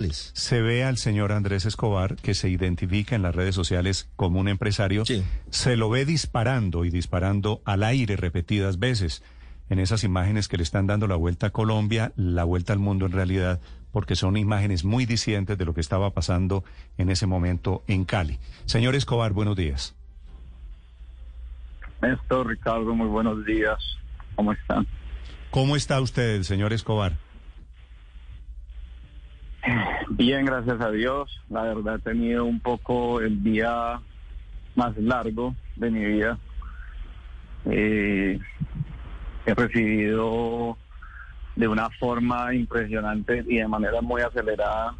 [0.00, 4.46] Se ve al señor Andrés Escobar, que se identifica en las redes sociales como un
[4.46, 5.04] empresario.
[5.04, 5.24] Sí.
[5.50, 9.24] Se lo ve disparando y disparando al aire repetidas veces.
[9.68, 13.06] En esas imágenes que le están dando la vuelta a Colombia, la vuelta al mundo
[13.06, 16.62] en realidad, porque son imágenes muy discientes de lo que estaba pasando
[16.96, 18.38] en ese momento en Cali.
[18.66, 19.96] Señor Escobar, buenos días.
[22.02, 23.78] Néstor, Ricardo, muy buenos días.
[24.36, 24.86] ¿Cómo están?
[25.50, 27.16] ¿Cómo está usted, señor Escobar?
[30.18, 31.30] Bien, gracias a Dios.
[31.48, 34.00] La verdad he tenido un poco el día
[34.74, 36.36] más largo de mi vida.
[37.66, 38.36] Eh,
[39.46, 40.76] he recibido
[41.54, 44.96] de una forma impresionante y de manera muy acelerada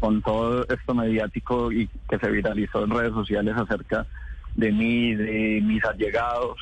[0.00, 4.04] con todo esto mediático y que se viralizó en redes sociales acerca
[4.56, 6.58] de mí, de mis allegados.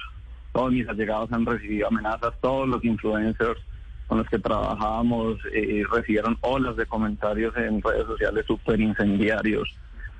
[0.53, 3.63] Todos mis allegados han recibido amenazas, todos los influencers
[4.07, 9.69] con los que trabajábamos eh, recibieron olas de comentarios en redes sociales súper incendiarios,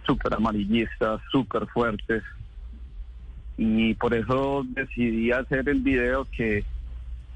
[0.07, 2.23] súper amarillistas, súper fuertes.
[3.57, 6.65] Y por eso decidí hacer el video que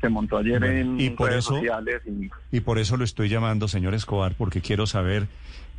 [0.01, 2.01] se montó ayer Bueno, en y por redes eso- sociales.
[2.07, 5.29] Y, Y por eso lo estoy llamando, señor Escobar, porque quiero saber,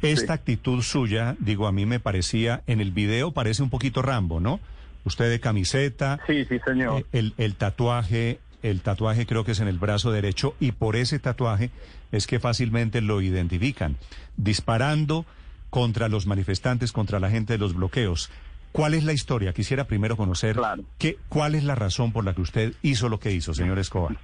[0.01, 0.39] esta Sí.
[0.39, 4.59] actitud suya, digo, a mí me parecía, en el video parece un poquito Rambo, ¿no?
[5.03, 6.99] Usted de camiseta, sí, sí, señor.
[7.01, 10.95] eh, el, el tatuaje, el tatuaje creo que es en el brazo derecho, y por
[10.95, 11.71] ese tatuaje
[12.11, 13.97] es que fácilmente lo identifican,
[14.37, 15.25] disparando
[15.69, 18.29] contra los manifestantes, contra la gente de los bloqueos.
[18.71, 19.53] ¿Cuál es la historia?
[19.53, 20.83] Quisiera primero conocer Claro.
[20.97, 24.17] qué, cuál es la razón por la que usted hizo lo que hizo, señor Escobar.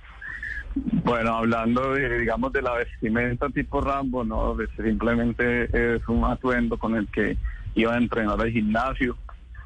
[0.76, 6.96] Bueno, hablando de, digamos, de la vestimenta tipo Rambo, no, simplemente es un atuendo con
[6.96, 7.36] el que
[7.76, 9.18] iba a entrenar al gimnasio,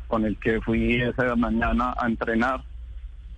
[0.07, 2.63] con el que fui esa mañana a entrenar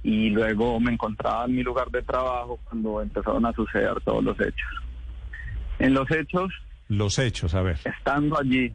[0.03, 4.39] y luego me encontraba en mi lugar de trabajo cuando empezaron a suceder todos los
[4.39, 4.69] hechos.
[5.79, 6.51] En los hechos,
[6.89, 7.79] Los hechos, a ver.
[7.85, 8.73] estando allí,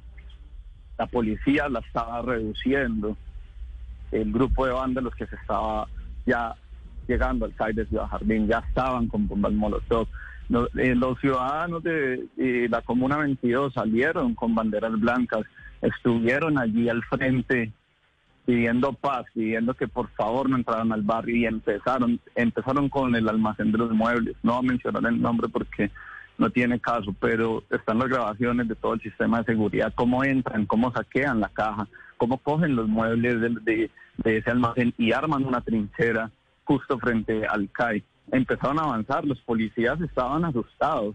[0.99, 3.17] la policía la estaba reduciendo,
[4.11, 5.87] el grupo de vándalos que se estaba
[6.27, 6.55] ya
[7.07, 10.09] llegando al site de Ciudad Jardín, ya estaban con bombas molotov.
[10.49, 15.43] Los, eh, los ciudadanos de eh, la Comuna 22 salieron con banderas blancas,
[15.83, 17.71] estuvieron allí al frente
[18.49, 23.29] pidiendo paz, pidiendo que por favor no entraran al barrio y empezaron, empezaron con el
[23.29, 24.37] almacén de los muebles.
[24.43, 25.91] No voy a mencionar el nombre porque
[26.39, 30.65] no tiene caso, pero están las grabaciones de todo el sistema de seguridad, cómo entran,
[30.65, 35.45] cómo saquean la caja, cómo cogen los muebles de, de- de ese almacén y arman
[35.45, 36.31] una trinchera
[36.65, 38.03] justo frente al CAI.
[38.33, 41.15] Empezaron a avanzar, los policías estaban asustados,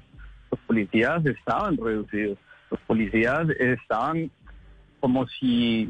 [0.51, 2.37] los policías estaban reducidos,
[2.69, 4.29] los policías estaban
[4.99, 5.89] como si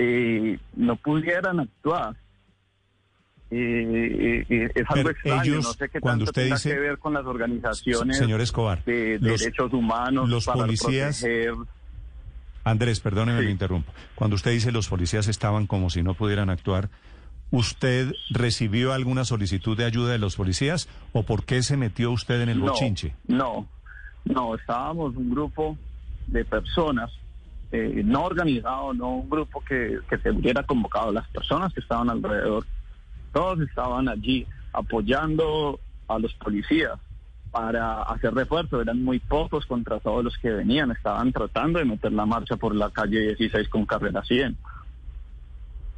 [0.00, 2.14] eh, no pudieran actuar.
[3.50, 6.70] Eh, eh, es algo Pero extraño, ellos, no sé qué cuando tanto usted tenga dice-
[6.70, 11.54] que ver con las organizaciones Señor Escobar, de los- derechos humanos los para policías- proteger.
[12.64, 13.44] Andrés, perdóneme, Sí.
[13.46, 13.90] lo interrumpo.
[14.14, 16.90] Cuando usted dice los policías estaban como si no pudieran actuar,
[17.50, 22.42] ¿usted recibió alguna solicitud de ayuda de los policías o por qué se metió usted
[22.42, 23.14] en el no, bochinche?
[23.26, 23.66] No,
[24.26, 25.78] no, estábamos un grupo
[26.26, 27.10] de personas,
[27.70, 32.08] eh, no organizado, no un grupo que, que se hubiera convocado, las personas que estaban
[32.08, 32.64] alrededor,
[33.32, 36.98] todos estaban allí apoyando a los policías
[37.50, 42.12] para hacer refuerzo, eran muy pocos contra todos los que venían, estaban tratando de meter
[42.12, 44.56] la marcha por la calle 16 con carrera 100.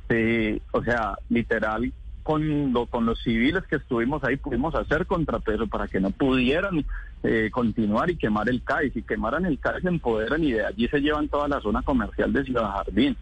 [0.08, 1.92] Sí, o sea, literal,
[2.22, 6.84] con, lo- con los civiles que estuvimos ahí pudimos hacer contrapeso para que no pudieran
[7.22, 8.91] eh, continuar y quemar el CAI.
[8.91, 12.32] Si quemaran el CAI se empoderan y de allí se llevan toda la zona comercial
[12.32, 13.17] de Ciudad Jardín.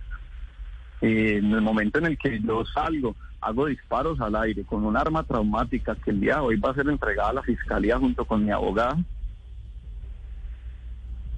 [1.00, 4.96] Eh, en el momento en el que yo salgo, hago disparos al aire con un
[4.96, 8.24] arma traumática que el día de hoy va a ser entregada a la fiscalía junto
[8.24, 8.96] con mi abogado.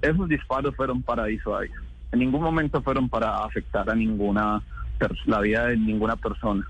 [0.01, 1.71] Esos disparos fueron para disuadir.
[2.11, 4.61] En ningún momento fueron para afectar a ninguna
[5.25, 6.67] la vida de ninguna persona.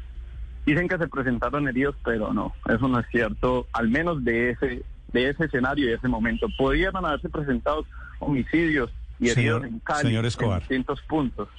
[0.66, 4.84] Dicen que se presentaron heridos, pero no, eso no es cierto, al menos de ese
[5.12, 6.48] de ese escenario y de ese momento.
[6.58, 7.86] Podrían haberse presentado
[8.20, 10.62] homicidios y heridos Señor- en Cali señor Escobar.
[10.62, 11.50] en distintos puntos.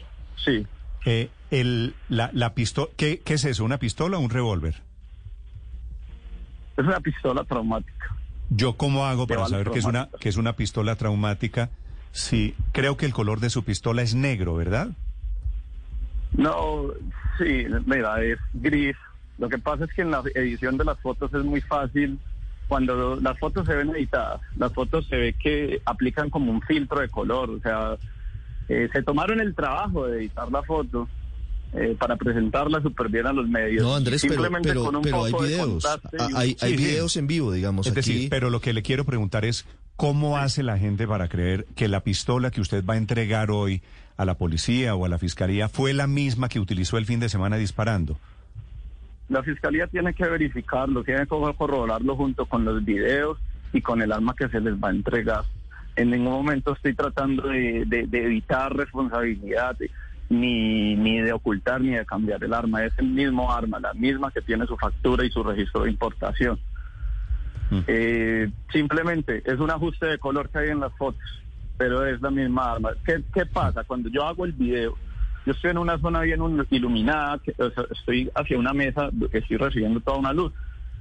[0.42, 0.66] Sí.
[1.04, 3.64] Eh, el, la, la pistola, ¿qué, ¿qué es eso?
[3.64, 4.76] ¿Una pistola o un revólver?
[6.76, 8.16] Es una pistola traumática.
[8.50, 11.70] ¿Yo cómo hago para saber que es una que es una pistola traumática?
[12.12, 14.88] Sí, creo que el color de su pistola es negro, ¿verdad?
[16.32, 16.86] No,
[17.38, 18.96] sí, mira, es gris.
[19.38, 22.18] Lo que pasa es que en la edición de las fotos es muy fácil.
[22.68, 27.00] Cuando las fotos se ven editadas, las fotos se ve que aplican como un filtro
[27.00, 27.50] de color.
[27.50, 27.96] O sea,
[28.68, 31.06] eh, se tomaron el trabajo de editar la foto
[31.74, 33.82] eh, para presentarla súper bien a los medios.
[33.82, 35.68] No, Andrés, pero, Simplemente pero, con un pero hay poco de videos.
[35.68, 36.84] contraste Ah, y un- Hay, hay Sí, sí.
[36.84, 37.86] videos en vivo, digamos.
[37.86, 38.28] Es decir, aquí.
[38.28, 42.00] pero lo que le quiero preguntar es cómo hace la gente para creer que la
[42.00, 43.82] pistola que usted va a entregar hoy
[44.16, 47.28] a la policía o a la fiscalía fue la misma que utilizó el fin de
[47.28, 48.18] semana disparando.
[49.28, 53.38] La fiscalía tiene que verificarlo, tiene que corroborarlo junto con los videos
[53.72, 55.44] y con el arma que se les va a entregar.
[55.96, 59.76] En ningún momento estoy tratando de, de- de evitar responsabilidad,
[60.28, 62.84] ni, ni de ocultar ni de cambiar el arma.
[62.84, 66.58] Es el mismo arma, la misma que tiene su factura y su registro de importación.
[67.70, 67.78] Mm.
[67.86, 71.22] Eh, simplemente es un ajuste de color que hay en las fotos,
[71.82, 72.90] pero es la misma arma.
[73.04, 73.82] ¿Qué, qué pasa?
[73.82, 74.96] Cuando yo hago el video,
[75.44, 76.40] yo estoy en una zona bien
[76.70, 80.52] iluminada, que, o sea, estoy hacia una mesa, que estoy recibiendo toda una luz.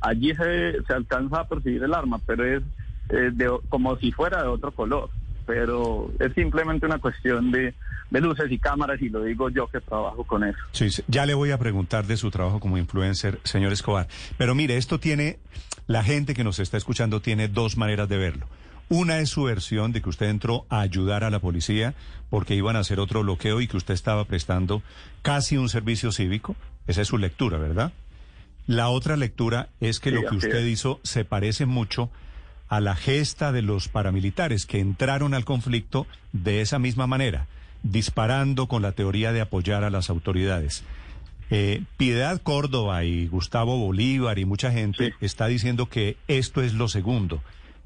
[0.01, 2.63] Allí se, se alcanza a percibir el arma, pero es
[3.09, 5.11] eh, de- como si fuera de otro color.
[5.45, 7.75] Pero es simplemente una cuestión de,
[8.09, 10.57] de luces y cámaras y lo digo yo que trabajo con eso.
[10.71, 14.07] Sí, ya le voy a preguntar de su trabajo como influencer, señor Escobar.
[14.39, 15.37] Pero mire, esto tiene,
[15.85, 18.47] la gente que nos está escuchando tiene dos maneras de verlo.
[18.93, 21.93] Una es su versión de que usted entró a ayudar a la policía
[22.29, 24.83] porque iban a hacer otro bloqueo y que usted estaba prestando
[25.21, 26.57] casi un servicio cívico.
[26.87, 27.93] Esa es su lectura, ¿verdad?
[28.67, 30.67] La otra lectura es que Sí, lo que usted es.
[30.73, 32.09] hizo se parece mucho
[32.67, 37.47] a la gesta de los paramilitares que entraron al conflicto de esa misma manera,
[37.83, 40.83] disparando con la teoría de apoyar a las autoridades.
[41.49, 45.25] Eh, Piedad Córdoba y Gustavo Bolívar y mucha gente Sí.
[45.25, 47.41] está diciendo que esto es lo segundo,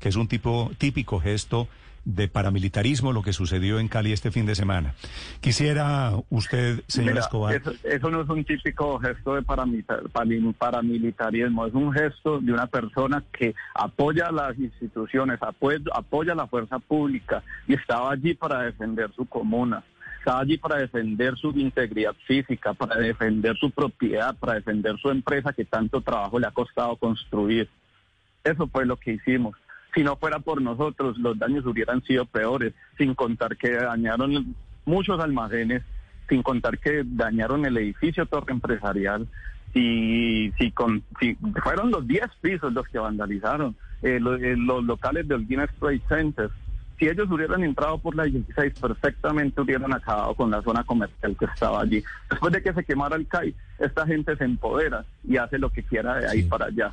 [0.06, 1.68] que es un tipo típico gesto
[2.04, 4.94] de paramilitarismo lo que sucedió en Cali este fin de semana.
[5.42, 11.74] Quisiera usted, señor Mira, Escobar, Eso, eso no es un típico gesto de paramilitarismo, es
[11.74, 16.78] un gesto de una persona que apoya a las instituciones, apoya, apoya a la fuerza
[16.78, 19.84] pública y estaba allí para defender su comuna,
[20.20, 25.52] estaba allí para defender su integridad física, para defender su propiedad, para defender su empresa
[25.52, 27.68] que tanto trabajo le ha costado construir.
[28.44, 29.56] Eso fue lo que hicimos.
[29.96, 34.54] Si no fuera por nosotros, los daños hubieran sido peores, sin contar que dañaron
[34.86, 35.84] muchos almacenes,
[36.28, 39.28] sin contar que dañaron el edificio torre empresarial.
[39.74, 45.28] Y si, con, si fueron los 10 pisos los que vandalizaron, eh, eh, los locales
[45.28, 46.50] del Guinness Trade Center.
[47.00, 51.46] Si ellos hubieran entrado por la 16, perfectamente hubieran acabado con la zona comercial que
[51.46, 52.02] estaba allí.
[52.30, 55.84] Después de que se quemara el CAI, esta gente se empodera y hace lo que
[55.84, 56.48] quiera de ahí Sí.
[56.48, 56.92] para allá.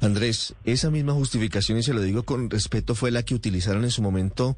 [0.00, 3.90] Andrés, esa misma justificación, y se lo digo con respeto, fue la que utilizaron en
[3.90, 4.56] su momento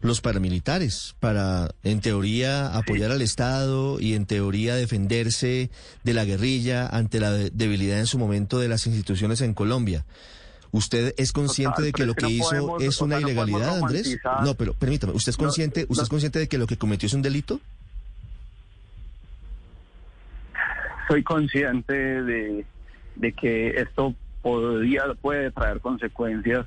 [0.00, 5.68] los paramilitares para, en teoría, apoyar al Estado y en teoría defenderse
[6.04, 10.06] de la guerrilla ante la de- debilidad en su momento de las instituciones en Colombia.
[10.72, 13.28] ¿Usted es consciente Total, de que lo que no hizo podemos- es o una no
[13.28, 14.16] ilegalidad, Andrés?
[14.42, 17.06] No, pero permítame, ¿usted es No, consciente, usted es consciente de que lo que cometió
[17.06, 17.60] es un delito?
[21.08, 22.64] soy consciente de,
[23.16, 26.66] de que esto podría, puede traer consecuencias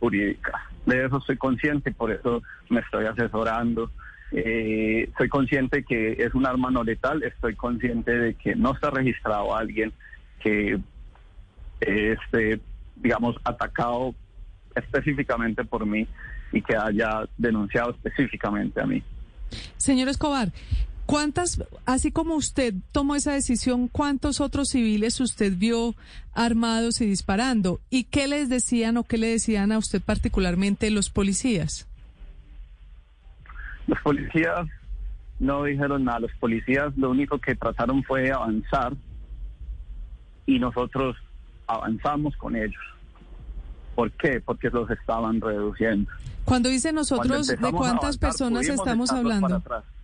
[0.00, 0.54] jurídicas.
[0.84, 3.90] De eso soy consciente, por eso me estoy asesorando.
[4.32, 8.90] Eh, soy consciente que es un arma no letal, estoy consciente de que no está
[8.90, 9.92] registrado alguien
[10.40, 10.78] que
[11.80, 12.60] esté,
[12.96, 14.14] digamos, atacado
[14.74, 16.06] específicamente por mí
[16.52, 19.02] y que haya denunciado específicamente a mí.
[19.76, 20.48] Señor Escobar,
[21.06, 25.94] ¿cuántas, así como usted tomó esa decisión, cuántos otros civiles usted vio
[26.34, 27.80] armados y disparando?
[27.88, 31.88] ¿Y qué les decían o qué le decían a usted particularmente los policías?
[33.86, 34.66] Los policías
[35.38, 38.94] no dijeron nada, los policías lo único que trataron fue avanzar
[40.46, 41.16] y nosotros
[41.66, 42.82] avanzamos con ellos.
[43.94, 44.40] ¿Por qué?
[44.44, 46.10] Porque los estaban reduciendo.
[46.44, 49.48] Cuando dice Cuando nosotros, ¿de cuántas avanzar, personas estamos hablando?
[49.48, 49.95] para atrás.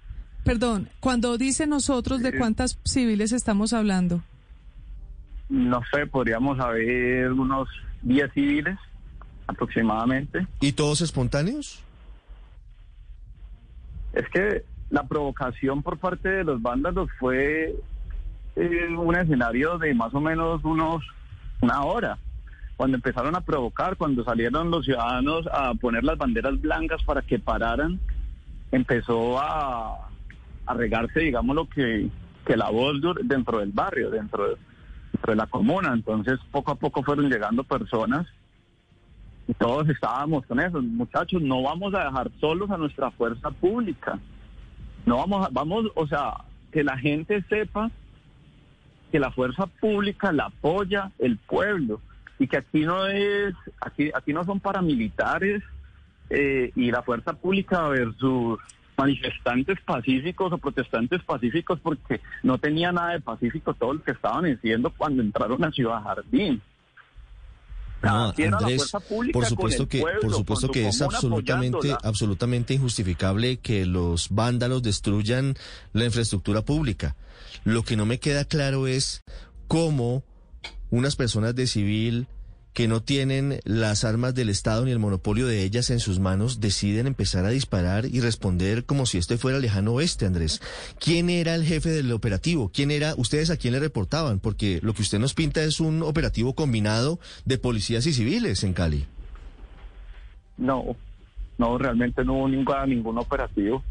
[0.45, 4.23] Perdón, cuando dice nosotros, ¿de cuántas civiles estamos hablando?
[5.49, 7.69] No sé, podríamos haber unos
[8.03, 8.79] 10 civiles
[9.47, 10.47] aproximadamente.
[10.61, 11.81] ¿Y todos espontáneos?
[14.13, 17.75] Es que la provocación por parte de los vándalos fue
[18.57, 21.05] eh, un escenario de más o menos unos
[21.61, 22.19] una hora.
[22.77, 27.39] Cuando empezaron a provocar, cuando salieron los ciudadanos a poner las banderas blancas para que
[27.39, 28.01] pararan,
[28.73, 30.11] empezó a,
[30.67, 32.09] a regarse, digamos, lo que,
[32.47, 34.57] que la voz dentro del barrio, dentro de,
[35.13, 35.93] dentro de la comuna.
[35.93, 38.27] Entonces, poco a poco fueron llegando personas
[39.49, 44.19] Y todos estábamos con eso, muchachos, no vamos a dejar solos a nuestra fuerza pública.
[45.05, 46.35] No vamos, a, vamos, o sea,
[46.71, 47.91] que la gente sepa
[49.11, 52.01] que la fuerza pública la apoya el pueblo
[52.39, 55.63] y que aquí no es, aquí, aquí no son paramilitares
[56.31, 58.59] eh, y la fuerza pública versus
[59.03, 64.45] manifestantes pacíficos o protestantes pacíficos porque no tenía nada de pacífico todo lo que estaban
[64.45, 66.61] diciendo cuando entraron a Ciudad Jardín.
[68.03, 68.93] No, Andrés,
[69.33, 75.55] por supuesto que, por supuesto que es absolutamente, absolutamente injustificable que los vándalos destruyan
[75.93, 77.15] la infraestructura pública.
[77.65, 79.23] Lo que no me queda claro es
[79.69, 80.25] cómo
[80.91, 82.27] unas personas de civil
[82.73, 86.61] que no tienen las armas del Estado ni el monopolio de ellas en sus manos,
[86.61, 90.61] deciden empezar a disparar y responder como si este fuera lejano oeste, Andrés.
[90.99, 92.71] ¿Quién era el jefe del operativo?
[92.73, 93.15] ¿Quién era?
[93.17, 94.41] ¿Ustedes a quién le reportaban?
[94.41, 98.73] Porque lo que usted nos pinta es un operativo combinado de policías y civiles en
[98.73, 99.07] Cali.
[100.57, 100.97] No,
[101.59, 103.83] no, realmente no hubo ningún, ningún operativo.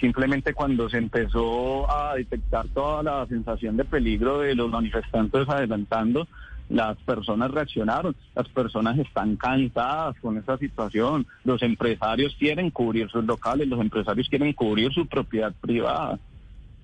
[0.00, 6.28] Simplemente cuando se empezó a detectar toda la sensación de peligro de los manifestantes adelantando,
[6.68, 13.24] las personas reaccionaron, las personas están cansadas con esa situación, los empresarios quieren cubrir sus
[13.24, 16.18] locales, los empresarios quieren cubrir su propiedad privada.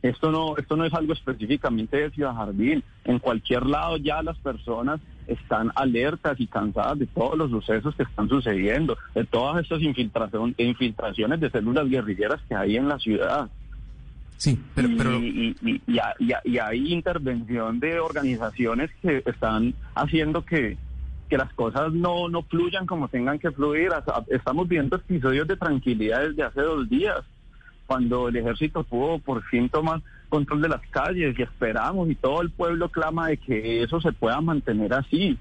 [0.03, 2.85] Esto no, esto no es algo específicamente de Ciudad Jardín.
[3.05, 8.03] En cualquier lado ya las personas están alertas y cansadas de todos los sucesos que
[8.03, 13.49] están sucediendo, de todas estas infiltraciones de células guerrilleras que hay en la ciudad.
[14.37, 14.89] Sí, pero...
[14.97, 15.19] pero...
[15.19, 20.77] Y, y, hay intervención de organizaciones que están haciendo que,
[21.29, 23.91] que las cosas no, no fluyan como tengan que fluir.
[24.29, 27.21] Estamos viendo episodios de tranquilidad desde hace dos días,
[27.87, 32.43] cuando el ejército pudo por fin tomar control de las calles y esperamos y todo
[32.43, 35.39] el pueblo clama de que eso se pueda mantener así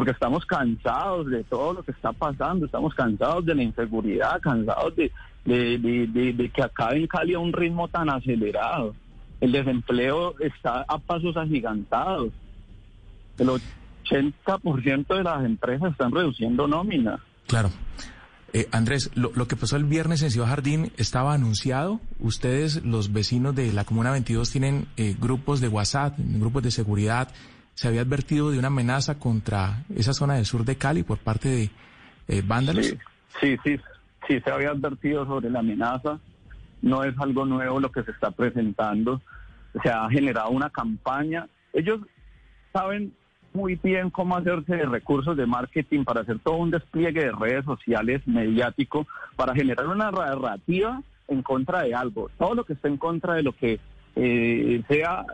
[0.00, 4.96] porque estamos cansados de todo lo que está pasando, estamos cansados de la inseguridad, cansados
[4.96, 5.12] de,
[5.44, 8.94] que acá en Cali a un ritmo tan acelerado.
[9.42, 12.32] El desempleo está a pasos agigantados.
[13.36, 13.50] El
[14.06, 17.20] 80% de las empresas están reduciendo nómina.
[17.46, 17.68] Claro.
[18.54, 22.00] Eh, Andrés, lo, que pasó el viernes en Ciudad Jardín estaba anunciado.
[22.20, 27.28] Ustedes, los vecinos de la Comuna 22, tienen eh, grupos de WhatsApp, grupos de seguridad.
[27.74, 31.48] Se había advertido de una amenaza contra esa zona del sur de Cali por parte
[31.48, 31.70] de
[32.28, 32.94] eh, vándalos.
[33.40, 33.78] Sí, sí,
[34.28, 36.18] sí, se había advertido sobre la amenaza.
[36.82, 39.20] No es algo nuevo lo que se está presentando.
[39.82, 41.48] Se ha generado una campaña.
[41.72, 42.00] Ellos
[42.72, 43.12] saben
[43.52, 47.64] muy bien cómo hacerse de recursos de marketing para hacer todo un despliegue de redes
[47.64, 52.30] sociales mediático para generar una narrativa en contra de algo.
[52.38, 53.80] Todo lo que está en contra de lo que
[54.16, 55.24] eh, sea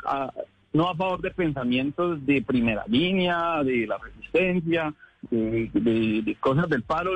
[0.76, 4.92] no a favor de pensamientos de primera línea, de la resistencia,
[5.30, 7.12] de, cosas del paro,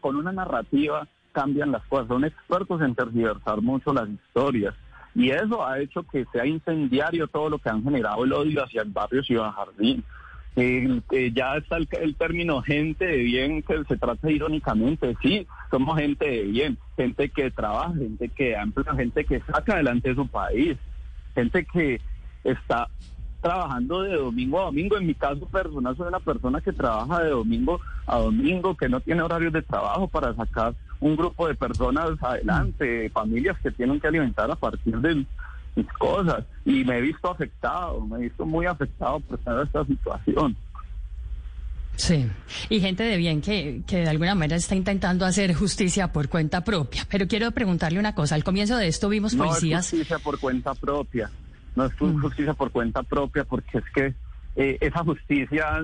[0.00, 2.08] con una narrativa cambian las cosas.
[2.08, 4.74] Son expertos en tergiversar mucho las historias.
[5.14, 8.82] Y eso ha hecho que sea incendiario todo lo que han generado el odio hacia
[8.82, 10.04] el barrio Ciudad Jardín.
[10.54, 15.16] ya está el, término gente de bien que se trata irónicamente.
[15.22, 20.14] Sí, somos gente de bien, gente que trabaja, gente que emplea, gente que saca adelante
[20.14, 20.76] su país,
[21.34, 22.00] gente que
[22.44, 22.88] está
[23.44, 24.96] trabajando de domingo a domingo.
[24.96, 29.00] En mi caso personal soy una persona que trabaja de domingo a domingo, que no
[29.00, 34.08] tiene horarios de trabajo para sacar un grupo de personas adelante, familias que tienen que
[34.08, 35.26] alimentar a partir de
[35.76, 36.44] mis cosas.
[36.64, 40.56] Y me he visto afectado, me he visto muy afectado por toda esta situación.
[41.96, 42.26] Sí,
[42.70, 46.64] y gente de bien que, que de alguna manera está intentando hacer justicia por cuenta
[46.64, 47.06] propia.
[47.08, 49.92] Pero quiero preguntarle una cosa, al comienzo de esto vimos policías...
[49.92, 51.30] No justicia por cuenta propia,
[51.76, 52.20] no es mm.
[52.20, 54.14] justicia por cuenta propia, porque es que
[54.56, 55.82] eh, esa justicia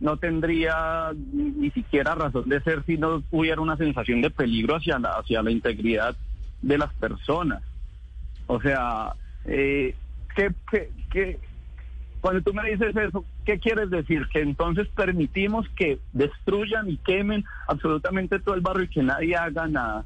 [0.00, 4.98] no tendría ni siquiera razón de ser si no hubiera una sensación de peligro hacia
[4.98, 6.16] la, hacia la integridad
[6.62, 7.62] de las personas.
[8.46, 9.14] O sea,
[9.44, 9.94] eh,
[10.34, 10.52] ¿qué,
[11.10, 11.38] qué,
[12.20, 14.26] cuando tú me dices eso, ¿qué quieres decir?
[14.32, 19.66] Que entonces permitimos que destruyan y quemen absolutamente todo el barrio y que nadie haga
[19.66, 20.04] nada.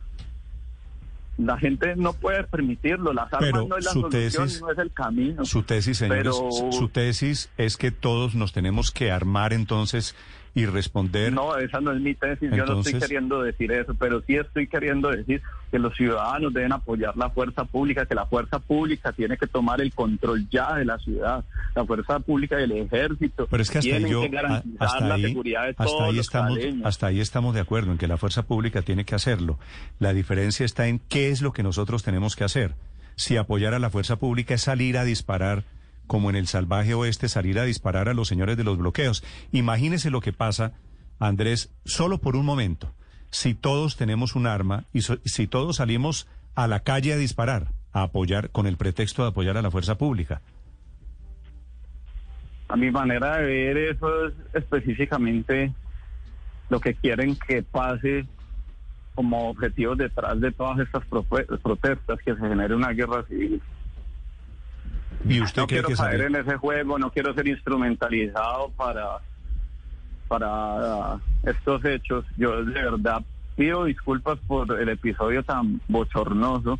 [1.44, 5.44] La gente no puede permitirlo, las armas no es la solución, no es el camino.
[5.44, 6.36] Su tesis, señores,
[6.70, 10.14] su tesis es que todos nos tenemos que armar entonces
[10.54, 11.32] y responder.
[11.32, 14.66] No, esa no es mi tesis, yo no estoy queriendo decir eso, pero sí estoy
[14.66, 15.40] queriendo decir
[15.70, 19.80] que los ciudadanos deben apoyar la fuerza pública, que la fuerza pública tiene que tomar
[19.80, 23.46] el control ya de la ciudad, la fuerza pública del ejército.
[23.48, 27.54] Pero es que hasta que garantizar la seguridad de todos ahí estamos, hasta ahí estamos
[27.54, 29.58] de acuerdo en que la fuerza pública tiene que hacerlo.
[30.00, 32.74] La diferencia está en qué es lo que nosotros tenemos que hacer.
[33.14, 35.64] Si apoyar a la fuerza pública es salir a disparar
[36.10, 39.22] como en el salvaje oeste, salir a disparar a los señores de los bloqueos.
[39.52, 40.72] Imagínese lo que pasa
[41.20, 42.92] Andrés, solo por un momento,
[43.30, 46.26] si todos tenemos un arma y so- si todos salimos
[46.56, 49.98] a la calle a disparar, a apoyar, con el pretexto de apoyar a la fuerza
[49.98, 50.42] pública.
[52.66, 55.72] A mi manera de ver eso es específicamente
[56.70, 58.26] lo que quieren que pase
[59.14, 61.04] como objetivo detrás de todas estas
[61.62, 63.62] protestas, que se genere una guerra civil.
[65.24, 69.18] ¿Y usted no cree quiero que caer en ese juego, no quiero ser instrumentalizado para,
[70.28, 72.24] para estos hechos.
[72.36, 73.22] Yo de verdad
[73.56, 76.78] pido disculpas por el episodio tan bochornoso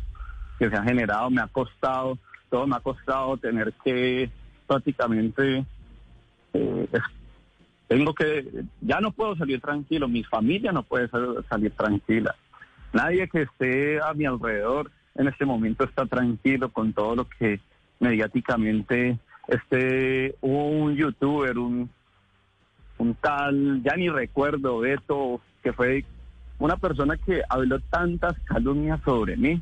[0.57, 2.17] que se ha generado, me ha costado,
[2.49, 4.29] todo me ha costado tener que
[4.67, 5.65] prácticamente,
[6.53, 6.87] eh,
[7.87, 12.35] tengo que, ya no puedo salir tranquilo, mi familia no puede sal- salir tranquila.
[12.93, 17.59] Nadie que esté a mi alrededor en este momento está tranquilo con todo lo que
[18.01, 19.17] mediáticamente
[19.47, 21.89] este hubo un youtuber, un,
[22.97, 26.05] un tal, ya ni recuerdo, Beto, que fue
[26.59, 29.61] una persona que habló tantas calumnias sobre mí.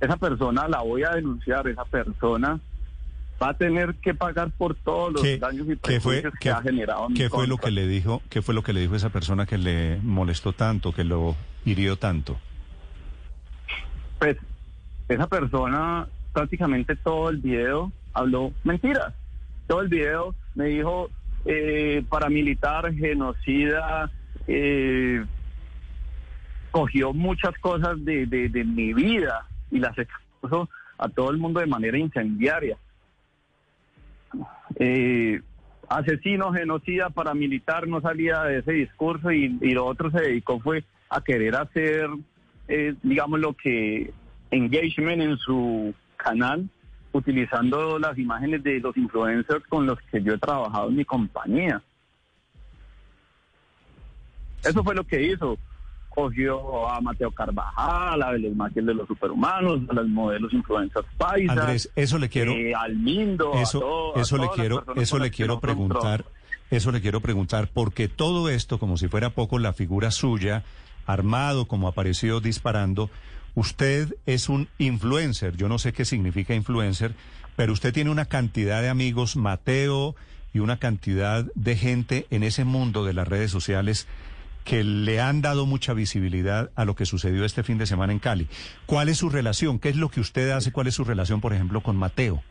[0.00, 2.60] Esa persona la voy a denunciar, esa persona
[3.42, 7.06] va a tener que pagar por todos los ¿Qué, daños y perjuicios que ha generado.
[7.06, 8.22] en mi qué fue lo que le dijo?
[8.28, 11.96] ¿Qué fue lo que le dijo esa persona que le molestó tanto, que lo hirió
[11.96, 12.38] tanto?
[14.18, 14.36] Pues
[15.08, 19.14] esa persona prácticamente todo el video habló mentiras.
[19.66, 21.08] Todo el video me dijo
[21.46, 24.10] eh, paramilitar, genocida,
[24.46, 25.24] eh,
[26.70, 31.66] cogió muchas cosas de, de, mi vida y las expuso a todo el mundo de
[31.66, 32.76] manera incendiaria.
[34.76, 35.40] Eh,
[35.88, 40.84] asesino, genocida, paramilitar no salía de ese discurso y, y lo otro se dedicó fue
[41.08, 42.08] a querer hacer,
[42.68, 44.12] eh, digamos, lo que
[44.50, 46.68] engagement en su canal,
[47.12, 51.80] utilizando las imágenes de los influencers con los que yo he trabajado en mi compañía.
[54.62, 55.58] Eso fue lo que hizo.
[56.08, 61.58] Cogió a Mateo Carvajal, a Belén Maciel de los Superhumanos, a los modelos influencers paisas.
[61.58, 64.66] Andrés, eso le quiero- eh, al Mindo, a Eso, todo- a eso le todas las
[64.84, 66.24] quiero, eso le quiero preguntar,
[66.70, 70.62] eso le quiero preguntar, porque todo esto, como si fuera poco la figura suya,
[71.04, 73.10] armado, como apareció disparando,
[73.54, 77.14] usted es un influencer, yo no sé qué significa influencer,
[77.56, 80.14] pero usted tiene una cantidad de amigos, Mateo,
[80.52, 84.06] y una cantidad de gente en ese mundo de las redes sociales
[84.64, 88.18] que le han dado mucha visibilidad a lo que sucedió este fin de semana en
[88.18, 88.48] Cali.
[88.86, 89.78] ¿Cuál es su relación?
[89.78, 90.72] ¿Qué es lo que usted hace?
[90.72, 92.42] ¿Cuál es su relación, por ejemplo, con Mateo?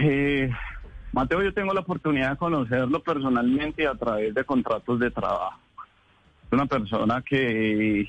[0.00, 0.50] Eh,
[1.12, 5.60] Mateo, yo tengo la oportunidad de conocerlo personalmente a través de contratos de trabajo.
[6.46, 8.08] Es una persona que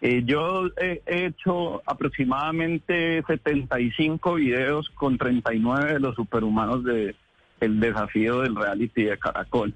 [0.00, 7.14] eh, yo he hecho aproximadamente 75 videos con 39 de los superhumanos de
[7.60, 9.74] el desafío del reality de Caracol.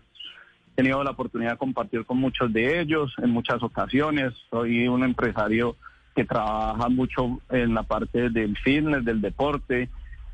[0.72, 4.35] He tenido la oportunidad de compartir con muchos de ellos en muchas ocasiones.
[4.50, 5.76] Soy un empresario
[6.14, 9.88] que trabaja mucho en la parte del fitness, del deporte.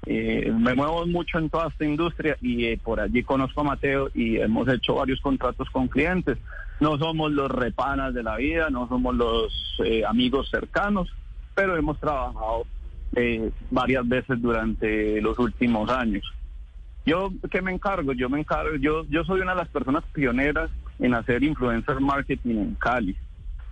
[0.06, 4.10] Eh, me muevo mucho en toda esta industria y eh, por allí conozco a Mateo
[4.14, 6.38] y hemos hecho varios contratos con clientes.
[6.80, 9.52] No somos los repanas de la vida, no somos los
[9.84, 11.08] eh, amigos cercanos,
[11.54, 12.66] pero hemos trabajado
[13.16, 16.24] eh, varias veces durante los últimos años.
[17.06, 18.12] Yo, ¿qué me encargo?
[18.12, 22.56] Yo me encargo, yo, yo soy una de las personas pioneras en hacer influencer marketing
[22.56, 23.16] en Cali.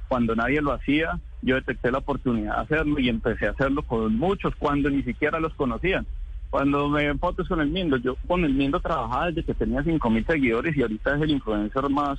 [0.08, 4.16] Cuando nadie lo hacía, yo detecté la oportunidad de hacerlo y empecé a hacerlo con
[4.16, 6.06] muchos cuando ni siquiera los conocían.
[6.52, 10.10] Cuando me fotos con el Mindo, yo con el Mindo trabajaba desde que tenía 5
[10.10, 12.18] mil seguidores y ahorita es el influencer más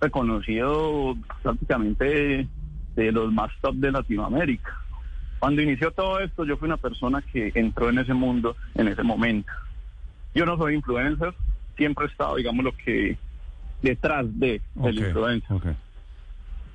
[0.00, 2.48] reconocido prácticamente de,
[2.94, 4.72] de los más top de Latinoamérica.
[5.40, 9.02] Cuando inició todo esto, yo fui una persona que entró en ese mundo en ese
[9.02, 9.50] momento.
[10.32, 11.34] Yo no soy influencer,
[11.76, 13.18] siempre he estado, digamos, lo que
[13.82, 15.76] detrás de del Ok, influencer.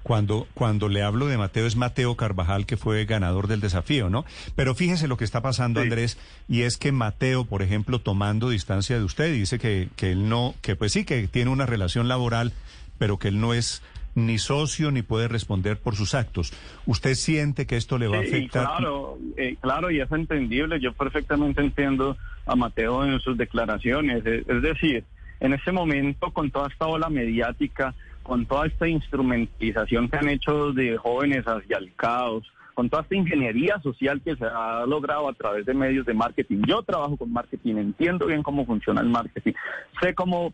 [0.06, 4.24] Cuando, cuando le hablo de Mateo es Mateo Carvajal, que fue ganador del desafío, ¿no?
[4.56, 5.86] Pero fíjese lo que está pasando, Sí.
[5.86, 10.30] Andrés, y es que Mateo, por ejemplo, tomando distancia de usted, dice que, que él
[10.30, 12.54] no, que pues sí, que tiene una relación laboral,
[13.00, 13.82] pero que él no es
[14.14, 16.54] ni socio ni puede responder por sus actos.
[16.86, 18.64] ¿Usted siente que esto le va a afectar?
[18.64, 20.80] claro, eh, claro, y es entendible.
[20.80, 22.16] Yo perfectamente entiendo
[22.46, 24.24] a Mateo en sus declaraciones.
[24.24, 25.04] Es, es decir,
[25.40, 30.74] en este momento, con toda esta ola mediática, con toda esta instrumentalización que han hecho
[30.74, 35.34] de jóvenes hacia el caos, con toda esta ingeniería social que se ha logrado a
[35.34, 36.64] través de medios de marketing.
[36.68, 39.54] Yo trabajo con marketing, entiendo bien cómo funciona el marketing,
[40.02, 40.54] sé cómo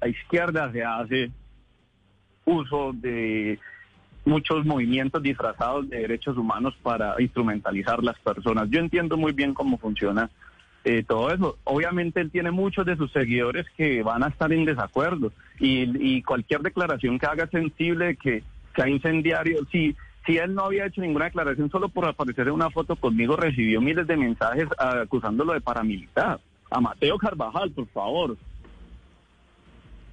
[0.00, 1.30] la izquierda se hace
[2.46, 3.58] uso de
[4.24, 8.70] muchos movimientos disfrazados de derechos humanos para instrumentalizar las personas.
[8.70, 10.30] Yo entiendo muy bien cómo funciona
[10.84, 11.58] eh, todo eso.
[11.64, 16.22] Obviamente él tiene muchos de sus seguidores que van a estar en desacuerdo y, y
[16.22, 18.42] cualquier declaración que haga sensible que
[18.74, 19.94] sea incendiario, si,
[20.26, 23.80] si él no había hecho ninguna declaración solo por aparecer en una foto conmigo, recibió
[23.80, 26.40] miles de mensajes ah, acusándolo de paramilitar.
[26.70, 28.36] A Mateo Carvajal, por favor.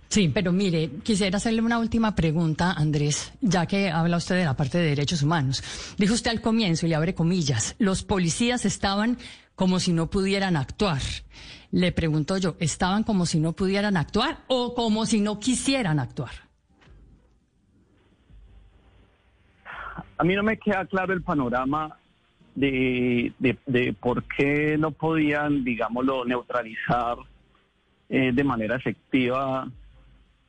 [0.10, 4.58] Sí, pero mire, quisiera hacerle una última pregunta, Andrés, ya que habla usted de la
[4.58, 5.64] parte de derechos humanos.
[5.98, 9.18] Dijo usted al comienzo, y le abre comillas, los policías estaban
[9.60, 11.02] como si no pudieran actuar.
[11.72, 16.32] Le pregunto yo, ¿estaban como si no pudieran actuar o como si no quisieran actuar?
[20.18, 21.98] A mí no me queda claro el panorama
[22.56, 27.18] de, de, por qué no podían, digámoslo, neutralizar
[28.08, 29.68] eh, de manera efectiva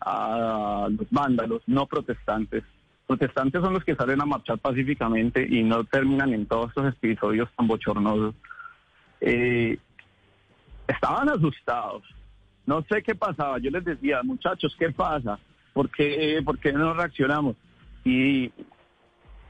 [0.00, 2.62] a los vándalos no protestantes.
[3.08, 7.50] Protestantes son los que salen a marchar pacíficamente y no terminan en todos estos episodios
[7.56, 8.36] tan bochornosos.
[9.20, 9.78] Eh,
[10.88, 12.02] estaban asustados.
[12.66, 13.58] No sé qué pasaba.
[13.58, 15.38] Yo les decía, muchachos, ¿qué pasa?
[15.72, 17.56] ¿Por qué, por qué no reaccionamos?
[18.04, 18.50] Y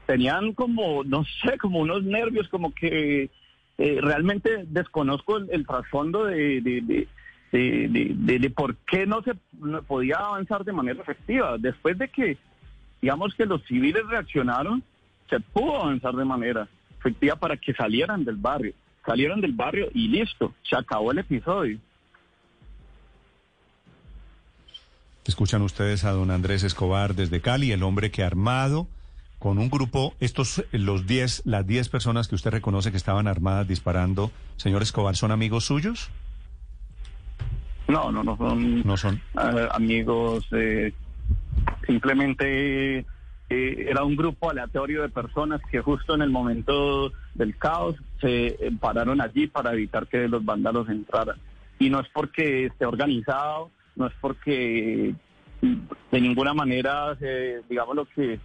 [0.05, 3.29] tenían como, no sé, como unos nervios, como que
[3.77, 7.07] eh, realmente desconozco el, trasfondo de, de,
[7.51, 9.33] de, por qué no se
[9.87, 11.57] podía avanzar de manera efectiva.
[11.57, 12.37] Después de que,
[13.01, 14.83] digamos que los civiles reaccionaron,
[15.29, 16.67] se pudo avanzar de manera
[16.99, 18.73] efectiva para que salieran del barrio.
[19.05, 21.79] Salieron del barrio y listo, se acabó el episodio.
[25.25, 28.87] Escuchan ustedes a don Andrés Escobar desde Cali, el hombre que armado
[29.39, 33.67] con un grupo, estos, los 10, las 10 personas que usted reconoce que estaban armadas
[33.67, 36.11] disparando, señor Escobar, ¿son amigos suyos?
[37.87, 39.15] No, no, no son, no son.
[39.15, 40.45] Eh, amigos.
[40.51, 40.93] Eh,
[41.85, 43.05] simplemente
[43.51, 49.21] era un grupo aleatorio de personas que justo en el momento del caos se pararon
[49.21, 51.37] allí para evitar que los vándalos entraran.
[51.79, 55.13] Y no es porque esté organizado, no es porque
[55.61, 57.15] de ninguna manera,
[57.69, 58.39] digamos lo que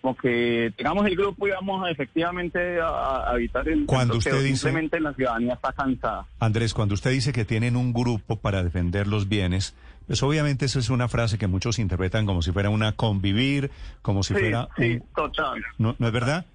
[0.00, 4.56] como que tengamos el grupo y vamos a, efectivamente a, evitar el cuando usted dice
[4.56, 6.26] simplemente la ciudadanía está cansada.
[6.38, 9.74] Andrés cuando usted dice que tienen un grupo para defender los bienes
[10.06, 13.70] pues obviamente eso es una frase que muchos interpretan como si fuera una convivir
[14.02, 15.62] como si fuera sí total.
[15.78, 16.46] No, no es verdad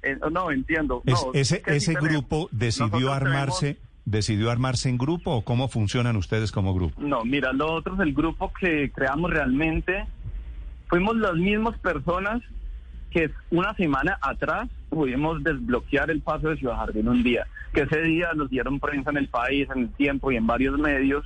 [0.00, 1.02] eh, no entiendo.
[1.34, 6.98] Ese ese grupo decidió armarse decidió armarse en grupo o cómo funcionan ustedes como grupo
[7.00, 10.06] no mira nosotros el grupo que creamos realmente
[10.88, 12.42] fuimos las mismas personas
[13.10, 18.02] que una semana atrás pudimos desbloquear el paso de Ciudad Jardín un día, que ese
[18.02, 21.24] día nos dieron prensa en el país, en el tiempo y en varios medios,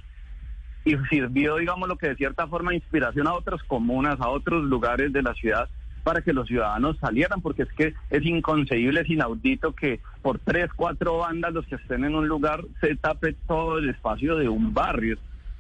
[0.85, 5.13] y sirvió, digamos, lo que de cierta forma inspiración a otras comunas, a otros lugares
[5.13, 5.69] de la ciudad,
[6.03, 10.69] para que los ciudadanos salieran, porque es que es inconcebible, es inaudito que por tres,
[10.75, 14.75] cuatro bandas los que estén en un lugar se tape todo el espacio de un
[14.75, 15.17] barrio.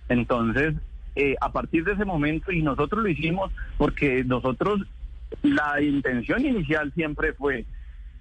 [0.08, 0.74] Entonces,
[1.16, 4.80] eh, a partir de ese momento y nosotros lo hicimos porque nosotros
[5.42, 7.64] la intención inicial siempre fue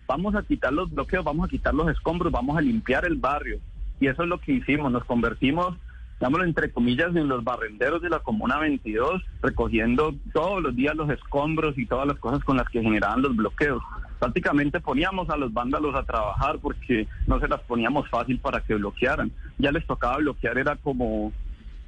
[0.08, 3.60] vamos a quitar los bloqueos, vamos a quitar los escombros, vamos a limpiar el barrio
[4.00, 5.78] y eso es lo que hicimos, nos convertimos
[6.22, 11.10] digámoslo entre comillas, en los barrenderos de la Comuna 22, recogiendo todos los días los
[11.10, 13.82] escombros y todas las cosas con las que generaban los bloqueos.
[14.20, 18.76] Prácticamente poníamos a los vándalos a trabajar porque no se las poníamos fácil para que
[18.76, 19.32] bloquearan.
[19.58, 21.34] Ya les tocaba bloquear, era como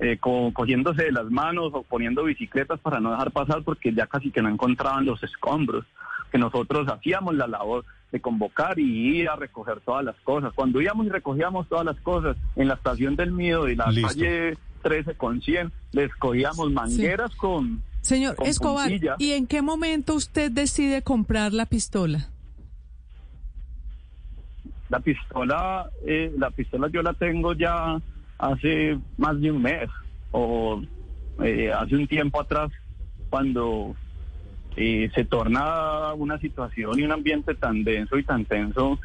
[0.03, 4.31] eh, cogiéndose de las manos o poniendo bicicletas para no dejar pasar porque ya casi
[4.31, 5.85] que no encontraban los escombros,
[6.29, 10.51] que nosotros hacíamos la labor de convocar y ir a recoger todas las cosas.
[10.53, 14.57] Cuando íbamos y recogíamos todas las cosas en la estación del Miedo de la calle
[14.81, 17.81] 13 con 100, les cogíamos mangueras con...
[18.01, 22.27] Señor Escobar, ¿y en qué momento usted decide comprar la pistola?
[24.89, 28.01] La pistola, eh, la pistola yo la tengo ya
[28.37, 29.89] hace más de un mes
[30.31, 30.81] o
[31.43, 32.71] eh, hace un tiempo atrás
[33.29, 33.95] cuando
[34.75, 38.99] eh, se torna una situación y un ambiente tan denso y tan tenso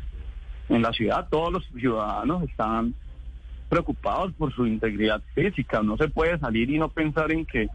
[0.69, 2.95] en la ciudad, todos los ciudadanos están
[3.69, 5.83] preocupados por su integridad física.
[5.83, 7.69] No se puede salir y no pensar en que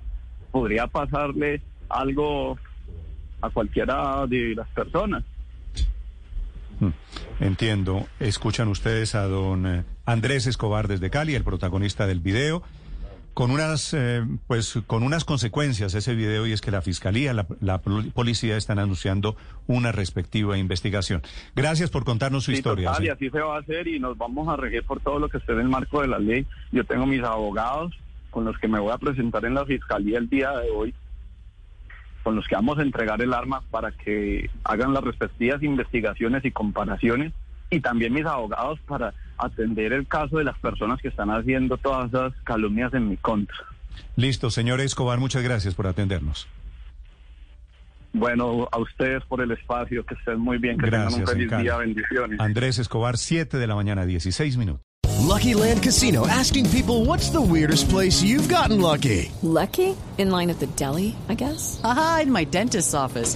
[0.52, 2.58] podría pasarle algo
[3.42, 5.24] a cualquiera de las personas.
[6.80, 8.06] Mm, entiendo.
[8.20, 12.64] Escuchan ustedes a don eh, Andrés Escobar desde Cali, el protagonista del video,
[13.34, 17.48] con unas, eh, pues, con unas consecuencias ese video y es que la fiscalía, la,
[17.62, 19.36] la policía están anunciando
[19.66, 21.24] una respectiva investigación.
[21.56, 22.90] Gracias por contarnos su historia.
[22.90, 25.30] Total, y así se va a hacer y nos vamos a regir por todo lo
[25.30, 26.46] que esté en el marco de la ley.
[26.72, 27.94] Yo tengo mis abogados
[28.30, 30.94] con los que me voy a presentar en la fiscalía el día de hoy
[32.24, 36.52] con los que vamos a entregar el arma para que hagan las respectivas investigaciones y
[36.52, 37.34] comparaciones
[37.70, 42.10] y también mis abogados para atender el caso de las personas que están haciendo todas
[42.10, 43.56] esas calumnias en mi contra.
[44.16, 46.48] Listo, señor Escobar, muchas gracias por atendernos.
[48.14, 51.64] Bueno, a ustedes por el espacio, que estén muy bien, que Gracias, tengan un feliz
[51.64, 52.40] día, bendiciones.
[52.40, 54.82] Andrés Escobar, 7 de la mañana, 16 minutos.
[55.20, 59.32] Lucky Land Casino asking people what's the weirdest place you've gotten lucky?
[59.42, 59.96] Lucky?
[60.18, 61.82] In line at the deli, I guess?
[61.84, 63.36] Aha, in my dentist's office.